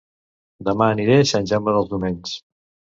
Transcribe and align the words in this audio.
Dema 0.69 0.89
aniré 0.95 1.19
a 1.21 1.29
Sant 1.35 1.47
Jaume 1.55 1.79
dels 1.79 1.95
Domenys 1.95 2.37